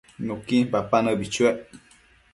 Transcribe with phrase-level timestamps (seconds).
[0.25, 1.57] Nuquin papa nëbi chuec